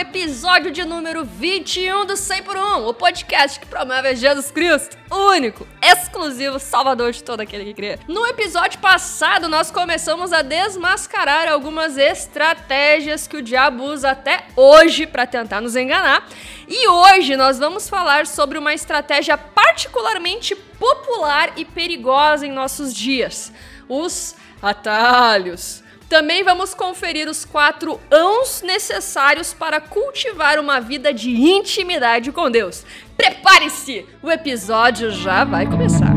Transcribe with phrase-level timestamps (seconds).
[0.00, 5.68] episódio de número 21 do 100 por 1, o podcast que promove Jesus Cristo, único,
[5.82, 7.98] exclusivo, salvador de todo aquele que crê.
[8.08, 15.06] No episódio passado, nós começamos a desmascarar algumas estratégias que o diabo usa até hoje
[15.06, 16.26] para tentar nos enganar.
[16.66, 23.52] E hoje nós vamos falar sobre uma estratégia particularmente popular e perigosa em nossos dias:
[23.86, 25.84] os atalhos.
[26.10, 32.84] Também vamos conferir os quatro ãos necessários para cultivar uma vida de intimidade com Deus.
[33.16, 34.04] Prepare-se!
[34.20, 36.12] O episódio já vai começar.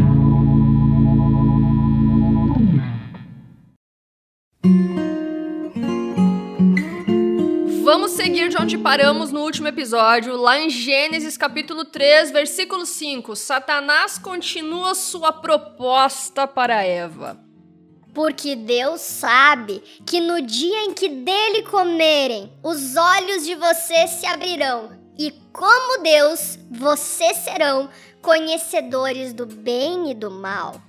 [7.84, 13.36] Vamos seguir de onde paramos no último episódio, lá em Gênesis capítulo 3, versículo 5.
[13.36, 17.53] Satanás continua sua proposta para Eva.
[18.14, 24.26] Porque Deus sabe que no dia em que dele comerem, os olhos de vocês se
[24.28, 27.90] abrirão, e como Deus, vocês serão
[28.22, 30.80] conhecedores do bem e do mal.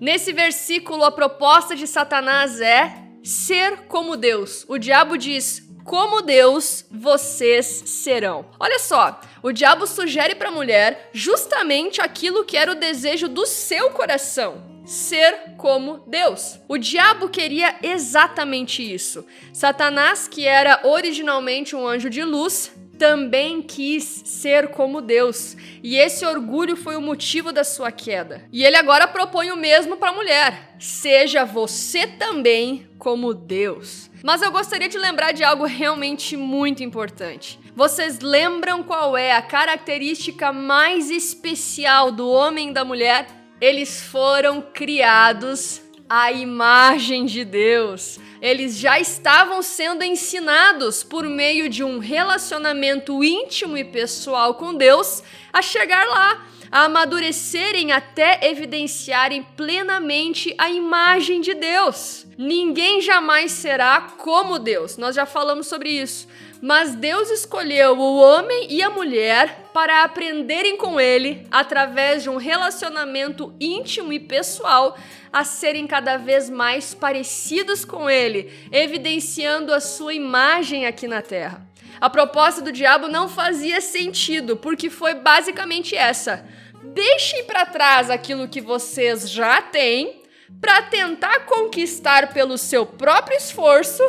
[0.00, 4.64] Nesse versículo, a proposta de Satanás é ser como Deus.
[4.68, 8.46] O diabo diz: como Deus vocês serão.
[8.58, 13.46] Olha só, o diabo sugere para a mulher justamente aquilo que era o desejo do
[13.46, 16.58] seu coração ser como Deus.
[16.68, 19.24] O diabo queria exatamente isso.
[19.52, 22.72] Satanás, que era originalmente um anjo de luz,
[23.02, 28.44] também quis ser como Deus, e esse orgulho foi o motivo da sua queda.
[28.52, 34.08] E ele agora propõe o mesmo para a mulher: seja você também como Deus.
[34.22, 37.58] Mas eu gostaria de lembrar de algo realmente muito importante.
[37.74, 43.26] Vocês lembram qual é a característica mais especial do homem e da mulher?
[43.62, 48.18] Eles foram criados à imagem de Deus.
[48.40, 55.22] Eles já estavam sendo ensinados por meio de um relacionamento íntimo e pessoal com Deus
[55.52, 62.26] a chegar lá, a amadurecerem até evidenciarem plenamente a imagem de Deus.
[62.36, 64.96] Ninguém jamais será como Deus.
[64.96, 66.26] Nós já falamos sobre isso.
[66.62, 72.36] Mas Deus escolheu o homem e a mulher para aprenderem com ele, através de um
[72.36, 74.96] relacionamento íntimo e pessoal,
[75.32, 81.66] a serem cada vez mais parecidos com ele, evidenciando a sua imagem aqui na terra.
[82.00, 86.46] A proposta do diabo não fazia sentido, porque foi basicamente essa:
[86.80, 90.22] deixem para trás aquilo que vocês já têm
[90.60, 94.00] para tentar conquistar pelo seu próprio esforço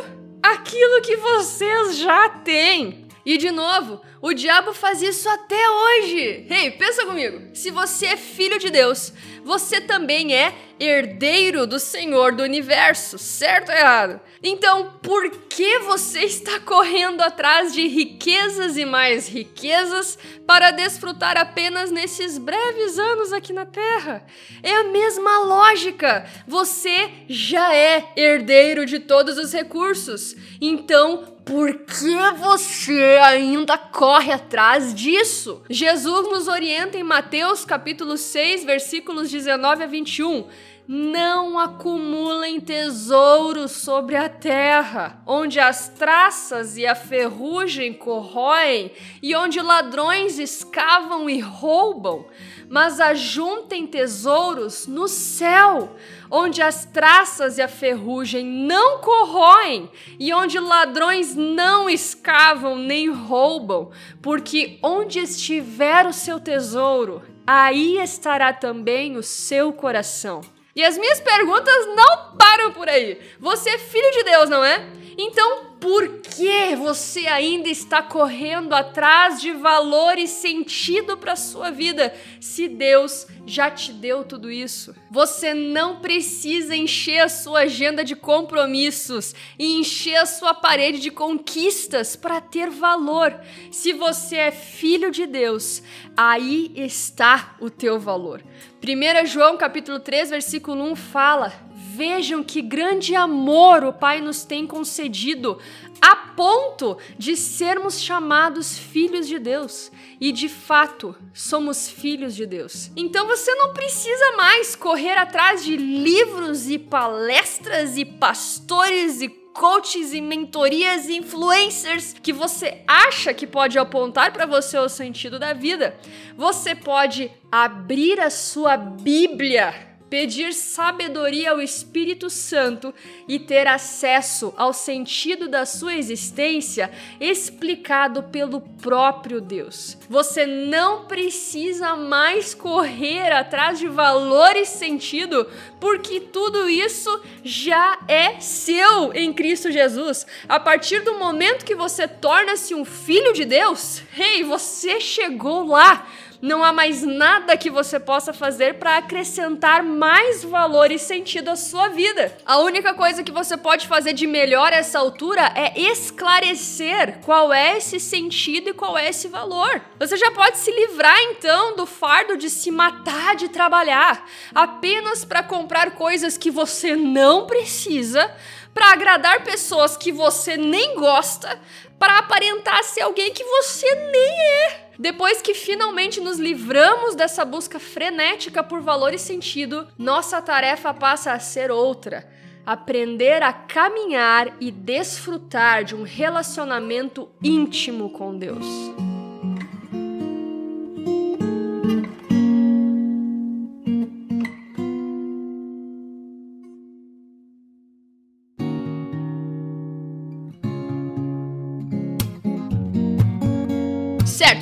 [0.52, 3.03] aquilo que vocês já têm.
[3.24, 6.46] E de novo, o diabo faz isso até hoje.
[6.50, 7.54] Ei, hey, pensa comigo.
[7.54, 9.12] Se você é filho de Deus,
[9.42, 14.20] você também é herdeiro do Senhor do universo, certo ou errado?
[14.42, 21.90] Então, por que você está correndo atrás de riquezas e mais riquezas para desfrutar apenas
[21.90, 24.26] nesses breves anos aqui na Terra?
[24.62, 26.26] É a mesma lógica.
[26.46, 30.34] Você já é herdeiro de todos os recursos.
[30.60, 35.62] Então, por que você ainda corre atrás disso?
[35.68, 40.48] Jesus nos orienta em Mateus capítulo 6, versículos 19 a 21
[40.86, 49.60] não acumulem tesouros sobre a terra, onde as traças e a ferrugem corroem e onde
[49.60, 52.26] ladrões escavam e roubam,
[52.68, 55.96] mas ajuntem tesouros no céu,
[56.30, 63.90] onde as traças e a ferrugem não corroem e onde ladrões não escavam nem roubam,
[64.22, 70.40] porque onde estiver o seu tesouro, aí estará também o seu coração.
[70.76, 73.20] E as minhas perguntas não param por aí.
[73.38, 74.84] Você é filho de Deus, não é?
[75.16, 82.14] Então, por que você ainda está correndo atrás de valor e sentido para sua vida
[82.40, 84.96] se Deus já te deu tudo isso?
[85.10, 91.10] Você não precisa encher a sua agenda de compromissos e encher a sua parede de
[91.10, 93.38] conquistas para ter valor.
[93.70, 95.82] Se você é filho de Deus,
[96.16, 98.42] aí está o teu valor.
[98.82, 101.52] 1 João capítulo 3, versículo 1 fala:
[101.86, 105.58] Vejam que grande amor o Pai nos tem concedido,
[106.00, 109.92] a ponto de sermos chamados filhos de Deus.
[110.18, 112.90] E de fato, somos filhos de Deus.
[112.96, 120.12] Então você não precisa mais correr atrás de livros e palestras e pastores e coaches
[120.14, 125.52] e mentorias e influencers que você acha que pode apontar para você o sentido da
[125.52, 125.96] vida.
[126.36, 132.94] Você pode abrir a sua Bíblia pedir sabedoria ao Espírito Santo
[133.26, 136.90] e ter acesso ao sentido da sua existência
[137.20, 139.96] explicado pelo próprio Deus.
[140.08, 145.48] Você não precisa mais correr atrás de valor e sentido,
[145.80, 150.26] porque tudo isso já é seu em Cristo Jesus.
[150.48, 156.06] A partir do momento que você torna-se um filho de Deus, hey, você chegou lá.
[156.40, 161.56] Não há mais nada que você possa fazer para acrescentar mais valor e sentido à
[161.56, 162.36] sua vida.
[162.44, 167.52] A única coisa que você pode fazer de melhor a essa altura é esclarecer qual
[167.52, 169.80] é esse sentido e qual é esse valor.
[169.98, 175.42] Você já pode se livrar então do fardo de se matar de trabalhar apenas para
[175.42, 178.30] comprar coisas que você não precisa
[178.74, 181.60] para agradar pessoas que você nem gosta,
[181.98, 184.83] para aparentar ser alguém que você nem é.
[184.98, 191.32] Depois que finalmente nos livramos dessa busca frenética por valor e sentido, nossa tarefa passa
[191.32, 192.28] a ser outra.
[192.64, 198.66] Aprender a caminhar e desfrutar de um relacionamento íntimo com Deus.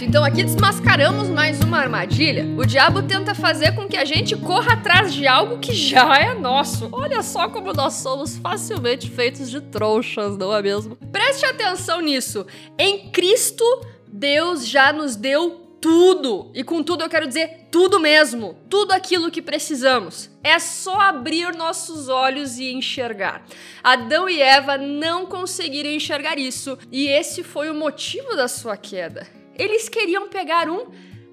[0.03, 2.45] Certo, então aqui desmascaramos mais uma armadilha.
[2.59, 6.35] O diabo tenta fazer com que a gente corra atrás de algo que já é
[6.35, 6.89] nosso.
[6.91, 10.97] Olha só como nós somos facilmente feitos de trouxas, não é mesmo?
[11.11, 12.47] Preste atenção nisso.
[12.79, 13.65] Em Cristo,
[14.09, 16.51] Deus já nos deu tudo.
[16.55, 18.57] E com tudo eu quero dizer tudo mesmo.
[18.69, 20.31] Tudo aquilo que precisamos.
[20.43, 23.45] É só abrir nossos olhos e enxergar.
[23.83, 26.79] Adão e Eva não conseguiram enxergar isso.
[26.91, 29.42] E esse foi o motivo da sua queda.
[29.57, 30.87] Eles queriam pegar um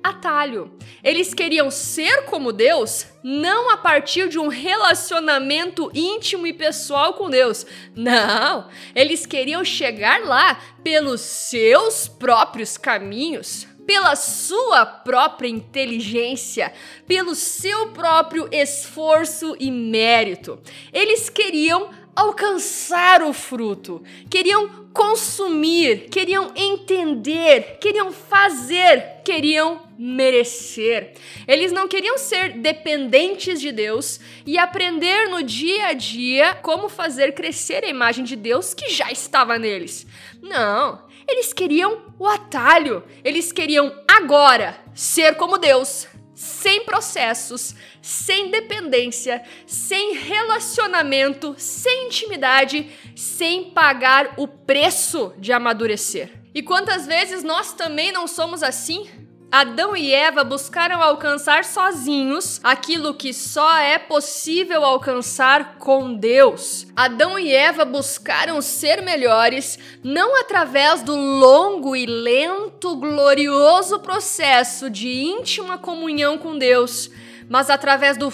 [0.04, 0.72] atalho.
[1.04, 7.30] Eles queriam ser como Deus, não a partir de um relacionamento íntimo e pessoal com
[7.30, 7.66] Deus.
[7.96, 16.72] Não, eles queriam chegar lá pelos seus próprios caminhos, pela sua própria inteligência,
[17.08, 20.60] pelo seu próprio esforço e mérito.
[20.94, 21.90] Eles queriam
[22.20, 31.14] alcançar o fruto, queriam consumir, queriam entender, queriam fazer, queriam merecer.
[31.48, 37.34] Eles não queriam ser dependentes de Deus e aprender no dia a dia como fazer
[37.34, 40.06] crescer a imagem de Deus que já estava neles.
[40.42, 46.06] Não, eles queriam o atalho, eles queriam agora ser como Deus,
[46.40, 56.32] sem processos, sem dependência, sem relacionamento, sem intimidade, sem pagar o preço de amadurecer.
[56.56, 59.10] E quantas vezes nós também não somos assim?
[59.52, 66.86] Adão e Eva buscaram alcançar sozinhos aquilo que só é possível alcançar com Deus.
[66.96, 75.10] Adão e Eva buscaram ser melhores não através do longo e lento, glorioso processo de
[75.10, 77.10] íntima comunhão com Deus,
[77.50, 78.30] mas através do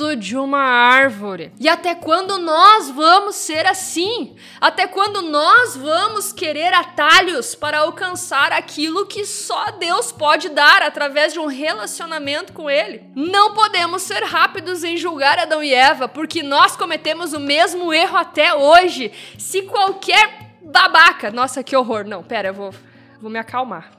[0.00, 1.52] fruto de uma árvore.
[1.60, 4.34] E até quando nós vamos ser assim?
[4.60, 11.34] Até quando nós vamos querer atalhos para alcançar aquilo que só Deus pode dar através
[11.34, 13.04] de um relacionamento com Ele?
[13.14, 18.16] Não podemos ser rápidos em julgar Adão e Eva, porque nós cometemos o mesmo erro
[18.16, 19.12] até hoje.
[19.38, 21.30] Se qualquer babaca.
[21.30, 22.04] Nossa, que horror.
[22.06, 22.74] Não, pera, eu vou,
[23.20, 23.90] vou me acalmar.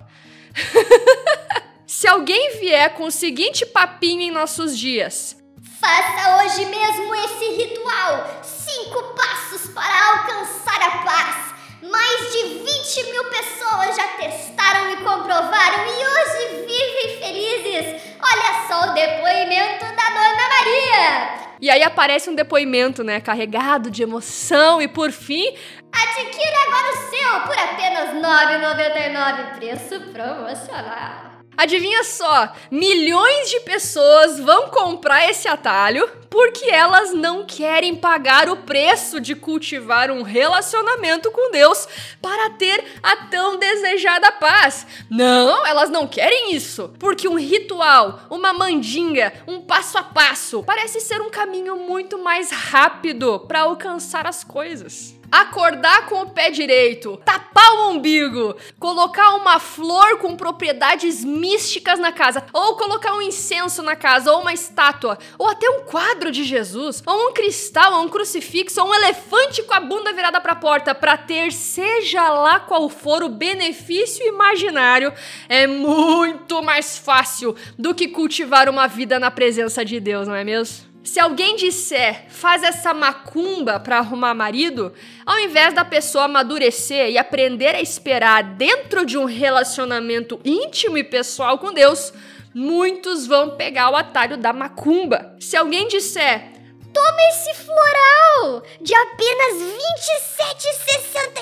[1.86, 5.41] Se alguém vier com o seguinte papinho em nossos dias:
[5.82, 8.40] Faça hoje mesmo esse ritual.
[8.44, 11.56] Cinco passos para alcançar a paz.
[11.82, 18.02] Mais de 20 mil pessoas já testaram e comprovaram e hoje vivem felizes.
[18.22, 21.42] Olha só o depoimento da Dona Maria.
[21.60, 25.48] E aí aparece um depoimento, né, carregado de emoção e por fim,
[25.92, 31.31] adquira agora o seu por apenas R$ 9,99, preço promocional.
[31.58, 38.56] Adivinha só, milhões de pessoas vão comprar esse atalho porque elas não querem pagar o
[38.56, 41.88] preço de cultivar um relacionamento com Deus
[42.22, 44.88] para ter a tão desejada paz.
[45.10, 51.02] Não, elas não querem isso, porque um ritual, uma mandinga, um passo a passo parece
[51.02, 57.18] ser um caminho muito mais rápido para alcançar as coisas acordar com o pé direito,
[57.24, 63.82] tapar o umbigo, colocar uma flor com propriedades místicas na casa, ou colocar um incenso
[63.82, 68.04] na casa, ou uma estátua, ou até um quadro de Jesus, ou um cristal, ou
[68.04, 72.30] um crucifixo, ou um elefante com a bunda virada para a porta, para ter seja
[72.30, 75.14] lá qual for o benefício imaginário,
[75.48, 80.44] é muito mais fácil do que cultivar uma vida na presença de Deus, não é
[80.44, 80.91] mesmo?
[81.04, 84.94] Se alguém disser, faz essa macumba para arrumar marido,
[85.26, 91.04] ao invés da pessoa amadurecer e aprender a esperar dentro de um relacionamento íntimo e
[91.04, 92.14] pessoal com Deus,
[92.54, 95.36] muitos vão pegar o atalho da macumba.
[95.40, 96.52] Se alguém disser,
[96.94, 99.54] Toma esse floral de apenas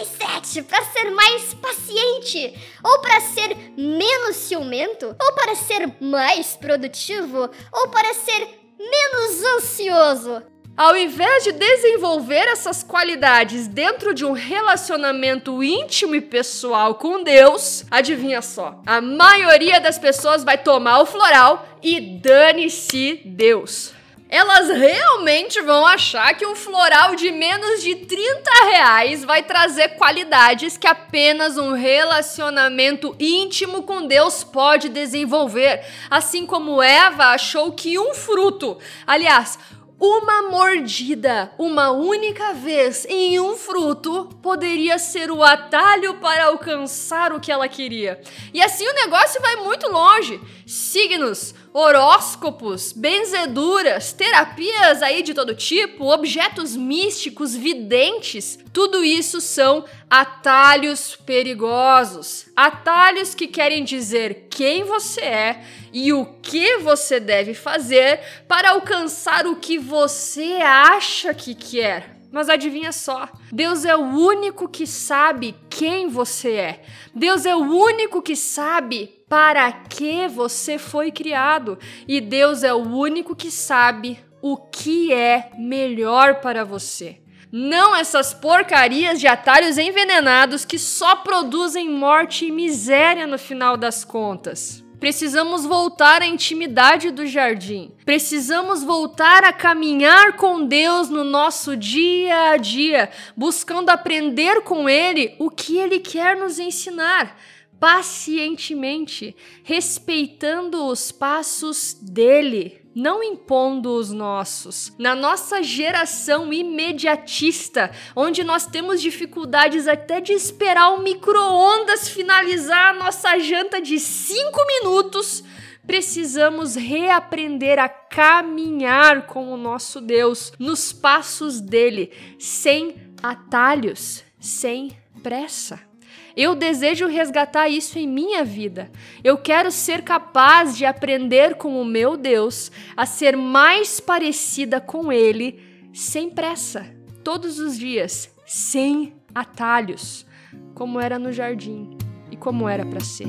[0.05, 7.49] 27,67 para ser mais paciente, ou para ser menos ciumento, ou para ser mais produtivo,
[7.71, 10.41] ou para ser menos ansioso.
[10.77, 17.83] Ao invés de desenvolver essas qualidades dentro de um relacionamento íntimo e pessoal com Deus,
[17.91, 23.98] adivinha só, a maioria das pessoas vai tomar o floral e dane-se Deus
[24.29, 30.77] elas realmente vão achar que um floral de menos de 30 reais vai trazer qualidades
[30.77, 35.83] que apenas um relacionamento íntimo com Deus pode desenvolver.
[36.11, 39.57] Assim como Eva achou que um fruto, aliás,
[39.99, 47.39] uma mordida, uma única vez em um fruto, poderia ser o atalho para alcançar o
[47.39, 48.21] que ela queria.
[48.53, 50.39] E assim o negócio vai muito longe.
[50.69, 61.15] Signos, horóscopos, benzeduras, terapias aí de todo tipo, objetos místicos, videntes, tudo isso são atalhos
[61.15, 62.45] perigosos.
[62.55, 69.47] Atalhos que querem dizer quem você é e o que você deve fazer para alcançar
[69.47, 72.18] o que você acha que quer.
[72.31, 76.83] Mas adivinha só, Deus é o único que sabe quem você é.
[77.13, 81.77] Deus é o único que sabe para que você foi criado.
[82.07, 87.19] E Deus é o único que sabe o que é melhor para você.
[87.51, 94.05] Não essas porcarias de atalhos envenenados que só produzem morte e miséria no final das
[94.05, 94.83] contas.
[94.99, 97.91] Precisamos voltar à intimidade do jardim.
[98.03, 105.35] Precisamos voltar a caminhar com Deus no nosso dia a dia, buscando aprender com Ele
[105.39, 107.39] o que Ele quer nos ensinar,
[107.79, 114.93] pacientemente, respeitando os passos dele não impondo os nossos.
[114.97, 122.99] Na nossa geração imediatista, onde nós temos dificuldades até de esperar o micro-ondas finalizar a
[122.99, 125.43] nossa janta de 5 minutos,
[125.87, 135.88] precisamos reaprender a caminhar com o nosso Deus nos passos dele, sem atalhos, sem pressa.
[136.35, 138.91] Eu desejo resgatar isso em minha vida.
[139.23, 145.11] Eu quero ser capaz de aprender com o meu Deus a ser mais parecida com
[145.11, 145.59] Ele
[145.93, 146.85] sem pressa,
[147.23, 150.25] todos os dias, sem atalhos,
[150.73, 151.97] como era no jardim
[152.31, 153.27] e como era para ser.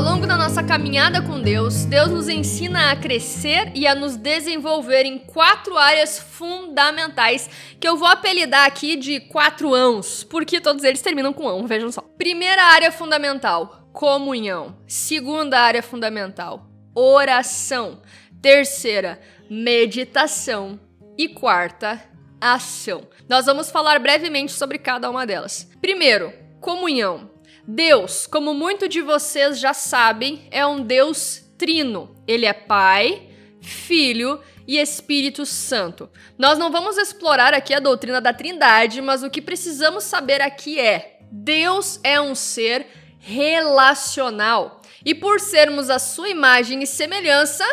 [0.00, 4.16] Ao longo da nossa caminhada com Deus, Deus nos ensina a crescer e a nos
[4.16, 10.84] desenvolver em quatro áreas fundamentais que eu vou apelidar aqui de quatro ãos, porque todos
[10.84, 12.00] eles terminam com ão, vejam só.
[12.16, 14.74] Primeira área fundamental: comunhão.
[14.86, 18.00] Segunda área fundamental: oração.
[18.40, 20.80] Terceira, meditação.
[21.18, 22.02] E quarta,
[22.40, 23.02] ação.
[23.28, 25.70] Nós vamos falar brevemente sobre cada uma delas.
[25.78, 27.38] Primeiro, comunhão.
[27.66, 32.16] Deus, como muito de vocês já sabem, é um Deus trino.
[32.26, 33.28] Ele é Pai,
[33.60, 36.08] Filho e Espírito Santo.
[36.38, 40.78] Nós não vamos explorar aqui a doutrina da Trindade, mas o que precisamos saber aqui
[40.78, 42.86] é: Deus é um ser
[43.18, 44.80] relacional.
[45.04, 47.64] E por sermos a sua imagem e semelhança,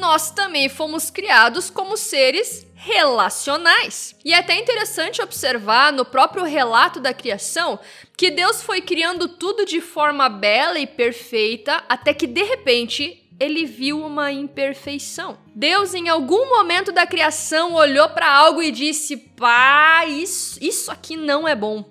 [0.00, 4.14] nós também fomos criados como seres relacionais.
[4.22, 7.78] E é até interessante observar no próprio relato da criação
[8.16, 13.64] que Deus foi criando tudo de forma bela e perfeita até que de repente ele
[13.64, 15.38] viu uma imperfeição.
[15.54, 21.16] Deus, em algum momento da criação, olhou para algo e disse: Pá, isso, isso aqui
[21.16, 21.84] não é bom.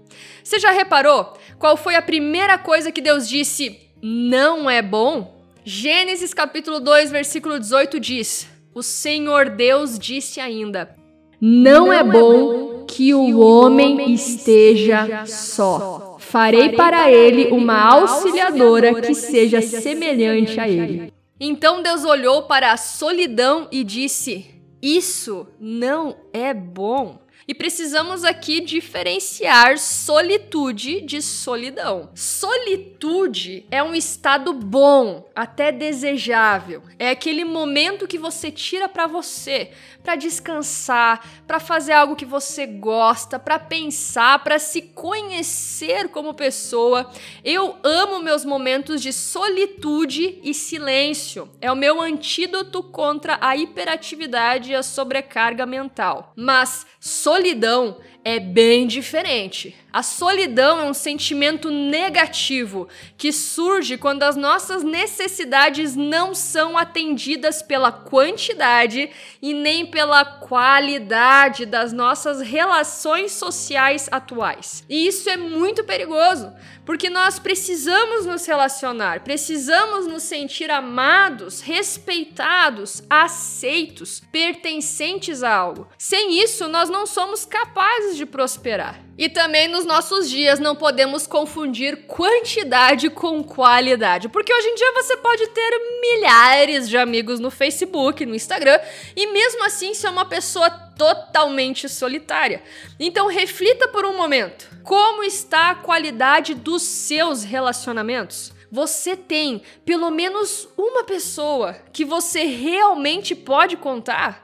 [0.44, 5.42] Você já reparou qual foi a primeira coisa que Deus disse não é bom?
[5.66, 10.96] Gênesis capítulo 2, versículo 18 diz: O Senhor Deus disse ainda:
[11.40, 16.18] Não, é, é bom que o homem esteja só.
[16.20, 21.14] Farei para ele uma auxiliadora que seja semelhante a ele.
[21.40, 24.46] Então Deus olhou para a solidão e disse:
[24.82, 27.20] Isso não é bom.
[27.48, 32.10] E precisamos aqui diferenciar solitude de solidão.
[32.16, 36.82] Solitude é um estado bom, até desejável.
[36.98, 39.72] É aquele momento que você tira para você,
[40.02, 47.10] para descansar, para fazer algo que você gosta, para pensar, para se conhecer como pessoa.
[47.44, 51.50] Eu amo meus momentos de solitude e silêncio.
[51.60, 56.34] É o meu antídoto contra a hiperatividade e a sobrecarga mental.
[56.36, 56.86] Mas
[57.34, 59.76] solidão é bem diferente.
[59.92, 67.62] A solidão é um sentimento negativo que surge quando as nossas necessidades não são atendidas
[67.62, 74.84] pela quantidade e nem pela qualidade das nossas relações sociais atuais.
[74.90, 76.52] E isso é muito perigoso,
[76.84, 85.88] porque nós precisamos nos relacionar, precisamos nos sentir amados, respeitados, aceitos, pertencentes a algo.
[86.00, 89.02] Sem isso, nós não somos capazes de prosperar.
[89.18, 94.92] E também nos nossos dias não podemos confundir quantidade com qualidade, porque hoje em dia
[94.94, 98.80] você pode ter milhares de amigos no Facebook, no Instagram,
[99.16, 102.64] e mesmo assim ser uma pessoa totalmente solitária.
[103.00, 108.52] Então reflita por um momento: como está a qualidade dos seus relacionamentos?
[108.72, 114.43] Você tem pelo menos uma pessoa que você realmente pode contar?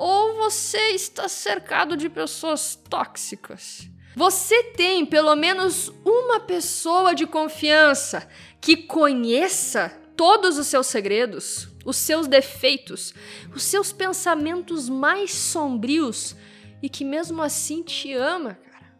[0.00, 3.86] Ou você está cercado de pessoas tóxicas.
[4.16, 8.26] Você tem pelo menos uma pessoa de confiança
[8.62, 13.12] que conheça todos os seus segredos, os seus defeitos,
[13.54, 16.34] os seus pensamentos mais sombrios
[16.82, 18.94] e que mesmo assim te ama, cara.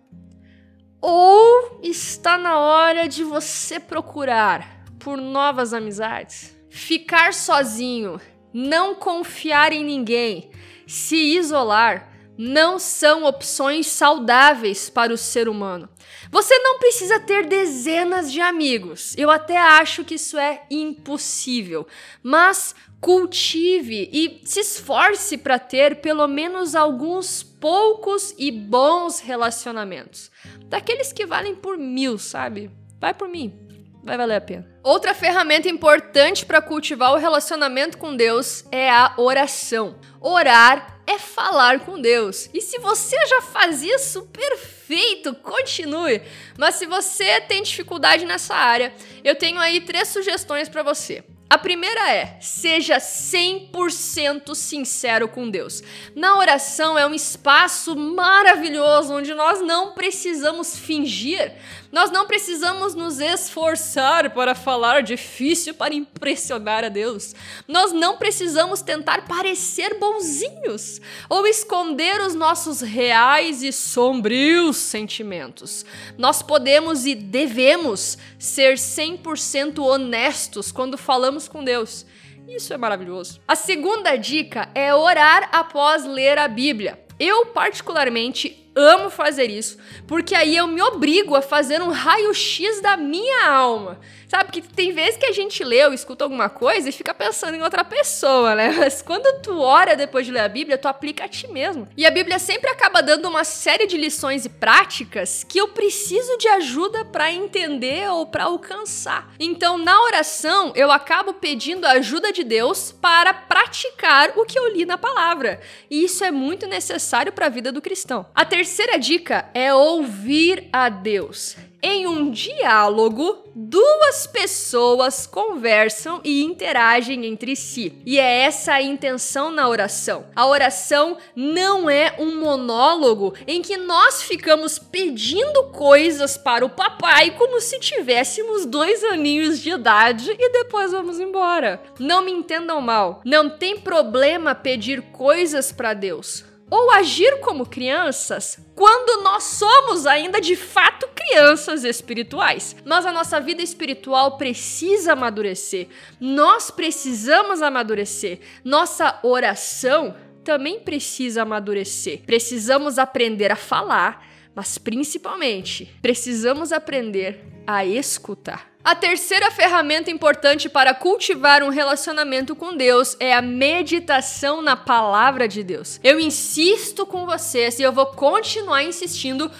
[1.00, 8.20] Ou está na hora de você procurar por novas amizades, ficar sozinho,
[8.52, 10.50] não confiar em ninguém
[10.90, 15.88] se isolar não são opções saudáveis para o ser humano.
[16.32, 19.14] Você não precisa ter dezenas de amigos.
[19.16, 21.86] Eu até acho que isso é impossível,
[22.22, 30.30] mas cultive e se esforce para ter pelo menos alguns poucos e bons relacionamentos.
[30.64, 32.70] Daqueles que valem por mil, sabe?
[32.98, 33.69] Vai por mim
[34.02, 34.66] vai valer a pena.
[34.82, 39.98] Outra ferramenta importante para cultivar o relacionamento com Deus é a oração.
[40.20, 42.48] Orar é falar com Deus.
[42.54, 46.22] E se você já faz isso, perfeito, continue.
[46.56, 48.92] Mas se você tem dificuldade nessa área,
[49.24, 51.24] eu tenho aí três sugestões para você.
[51.50, 55.82] A primeira é: seja 100% sincero com Deus.
[56.14, 61.52] Na oração é um espaço maravilhoso onde nós não precisamos fingir,
[61.92, 67.34] nós não precisamos nos esforçar para falar difícil para impressionar a Deus.
[67.66, 75.84] Nós não precisamos tentar parecer bonzinhos ou esconder os nossos reais e sombrios sentimentos.
[76.16, 82.06] Nós podemos e devemos ser 100% honestos quando falamos com Deus.
[82.48, 83.40] Isso é maravilhoso.
[83.46, 86.98] A segunda dica é orar após ler a Bíblia.
[87.18, 92.96] Eu, particularmente, amo fazer isso, porque aí eu me obrigo a fazer um raio-x da
[92.96, 93.98] minha alma.
[94.30, 94.44] Sabe?
[94.44, 97.62] Porque tem vezes que a gente lê ou escuta alguma coisa e fica pensando em
[97.62, 98.70] outra pessoa, né?
[98.78, 101.88] Mas quando tu ora depois de ler a Bíblia, tu aplica a ti mesmo.
[101.96, 106.38] E a Bíblia sempre acaba dando uma série de lições e práticas que eu preciso
[106.38, 109.34] de ajuda para entender ou para alcançar.
[109.36, 114.72] Então, na oração, eu acabo pedindo a ajuda de Deus para praticar o que eu
[114.72, 115.60] li na palavra.
[115.90, 118.24] E isso é muito necessário para a vida do cristão.
[118.32, 118.69] A terceira
[119.00, 121.56] dica é ouvir a Deus.
[121.82, 127.94] Em um diálogo, duas pessoas conversam e interagem entre si.
[128.04, 130.26] E é essa a intenção na oração.
[130.36, 137.30] A oração não é um monólogo em que nós ficamos pedindo coisas para o papai
[137.30, 141.82] como se tivéssemos dois aninhos de idade e depois vamos embora.
[141.98, 148.58] Não me entendam mal, não tem problema pedir coisas para Deus ou agir como crianças
[148.74, 152.76] quando nós somos ainda de fato crianças espirituais.
[152.84, 155.88] Mas a nossa vida espiritual precisa amadurecer.
[156.20, 158.40] Nós precisamos amadurecer.
[158.64, 162.22] Nossa oração também precisa amadurecer.
[162.24, 168.70] Precisamos aprender a falar, mas principalmente precisamos aprender a escutar.
[168.82, 175.46] A terceira ferramenta importante para cultivar um relacionamento com Deus é a meditação na palavra
[175.46, 176.00] de Deus.
[176.02, 179.50] Eu insisto com vocês e eu vou continuar insistindo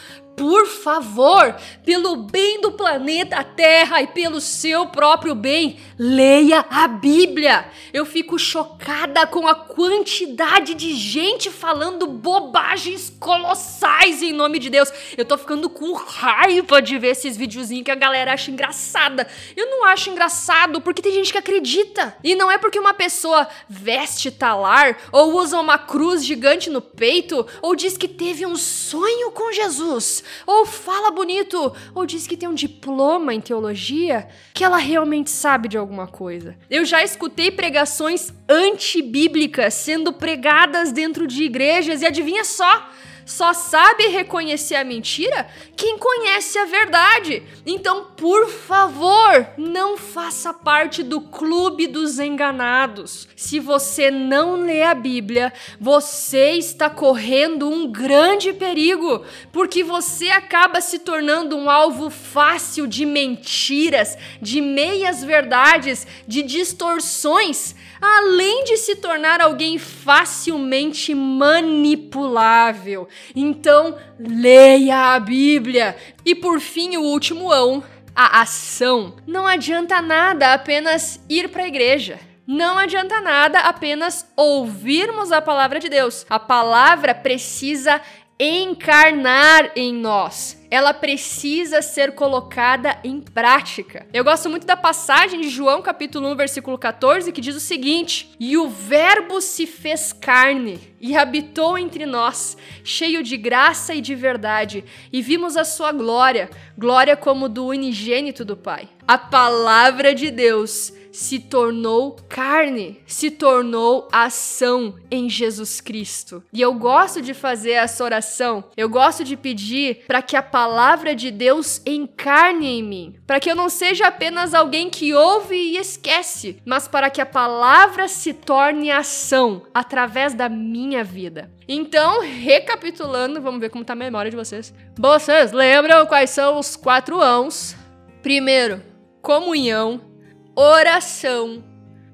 [0.40, 7.66] por favor, pelo bem do planeta Terra e pelo seu próprio bem, leia a Bíblia.
[7.92, 14.90] Eu fico chocada com a quantidade de gente falando bobagens colossais em nome de Deus.
[15.14, 19.29] Eu tô ficando com raiva de ver esses videozinhos que a galera acha engraçada.
[19.55, 22.16] Eu não acho engraçado porque tem gente que acredita.
[22.24, 27.46] E não é porque uma pessoa veste talar ou usa uma cruz gigante no peito
[27.61, 32.48] ou diz que teve um sonho com Jesus ou fala bonito, ou diz que tem
[32.48, 36.56] um diploma em teologia, que ela realmente sabe de alguma coisa.
[36.68, 42.90] Eu já escutei pregações antibíblicas sendo pregadas dentro de igrejas e adivinha só?
[43.30, 47.44] Só sabe reconhecer a mentira quem conhece a verdade.
[47.64, 53.28] Então, por favor, não faça parte do clube dos enganados.
[53.36, 60.80] Se você não lê a Bíblia, você está correndo um grande perigo, porque você acaba
[60.80, 68.96] se tornando um alvo fácil de mentiras, de meias verdades, de distorções além de se
[68.96, 73.06] tornar alguém facilmente manipulável.
[73.35, 75.96] Então, leia a Bíblia.
[76.24, 77.83] E por fim, o último ão,
[78.14, 79.16] a ação.
[79.26, 82.18] Não adianta nada apenas ir para a igreja.
[82.46, 86.26] Não adianta nada apenas ouvirmos a palavra de Deus.
[86.28, 88.00] A palavra precisa
[88.38, 90.60] encarnar em nós.
[90.70, 94.06] Ela precisa ser colocada em prática.
[94.12, 98.30] Eu gosto muito da passagem de João capítulo 1, versículo 14, que diz o seguinte:
[98.38, 104.14] "E o verbo se fez carne e habitou entre nós, cheio de graça e de
[104.14, 110.30] verdade, e vimos a sua glória, glória como do unigênito do Pai." A palavra de
[110.30, 116.42] Deus se tornou carne, se tornou ação em Jesus Cristo.
[116.53, 118.64] E eu gosto de fazer essa oração.
[118.77, 123.51] Eu gosto de pedir para que a palavra de Deus encarne em mim, para que
[123.51, 128.33] eu não seja apenas alguém que ouve e esquece, mas para que a palavra se
[128.33, 131.51] torne ação através da minha vida.
[131.68, 134.75] Então, recapitulando, vamos ver como tá a memória de vocês.
[134.99, 137.77] Vocês lembram quais são os quatro ãos?
[138.23, 138.83] Primeiro,
[139.23, 140.10] comunhão
[140.54, 141.62] oração,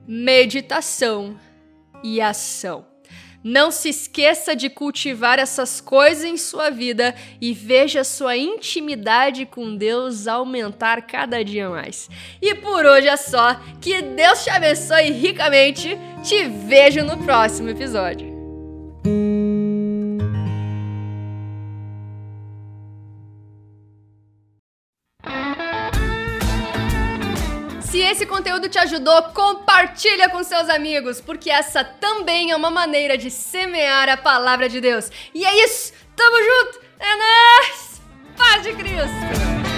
[0.06, 1.38] meditação
[2.02, 2.84] e ação.
[3.48, 9.76] Não se esqueça de cultivar essas coisas em sua vida e veja sua intimidade com
[9.76, 12.10] Deus aumentar cada dia mais.
[12.42, 13.54] E por hoje é só.
[13.80, 15.96] Que Deus te abençoe ricamente.
[16.24, 18.35] Te vejo no próximo episódio.
[28.16, 33.30] esse conteúdo te ajudou, compartilha com seus amigos, porque essa também é uma maneira de
[33.30, 35.10] semear a palavra de Deus.
[35.34, 38.00] E é isso, tamo junto, é nóis!
[38.34, 39.75] Paz de Cristo!